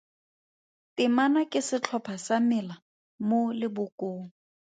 Temana 0.97 1.41
ke 1.55 1.59
setlhopha 1.67 2.15
sa 2.25 2.37
mela 2.49 2.75
mo 3.27 3.39
lebokong. 3.59 4.23